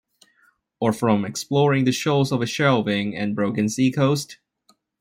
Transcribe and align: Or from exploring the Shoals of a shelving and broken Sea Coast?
Or 0.79 0.93
from 0.93 1.25
exploring 1.25 1.85
the 1.85 1.91
Shoals 1.91 2.31
of 2.31 2.41
a 2.41 2.47
shelving 2.47 3.15
and 3.15 3.35
broken 3.35 3.69
Sea 3.69 3.91
Coast? 3.91 4.39